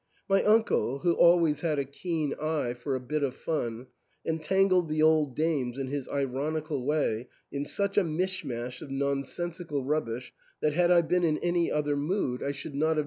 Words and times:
My 0.27 0.41
uncle, 0.43 0.97
who 1.01 1.13
always 1.13 1.61
had 1.61 1.77
a 1.77 1.85
keen 1.85 2.33
eye 2.41 2.73
for 2.73 2.95
a 2.95 2.99
bit 2.99 3.21
of 3.21 3.35
fun, 3.35 3.85
entangled 4.25 4.89
the 4.89 5.03
old 5.03 5.35
dames 5.35 5.77
in 5.77 5.89
his 5.89 6.09
ironical 6.09 6.83
way 6.83 7.27
in 7.51 7.65
such 7.65 7.99
a 7.99 8.03
mish 8.03 8.43
mash 8.43 8.81
of 8.81 8.89
nonsensical 8.89 9.83
rubbish 9.85 10.33
that, 10.59 10.73
had 10.73 10.89
I 10.89 11.03
been 11.03 11.23
in 11.23 11.37
any 11.37 11.71
other 11.71 11.95
mood, 11.95 12.41
I 12.41 12.49
should 12.51 12.73
not 12.73 12.87
have 12.87 12.95
THE 12.95 12.95
ENTAIL. 12.95 12.99